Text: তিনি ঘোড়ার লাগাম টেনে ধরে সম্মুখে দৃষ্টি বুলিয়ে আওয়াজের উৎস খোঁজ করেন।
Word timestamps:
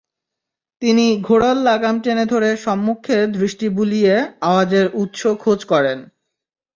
তিনি 0.81 1.05
ঘোড়ার 1.21 1.57
লাগাম 1.57 1.95
টেনে 1.99 2.25
ধরে 2.25 2.49
সম্মুখে 2.57 3.17
দৃষ্টি 3.31 3.67
বুলিয়ে 3.69 4.13
আওয়াজের 4.41 4.85
উৎস 4.93 5.21
খোঁজ 5.39 5.59
করেন। 5.65 5.99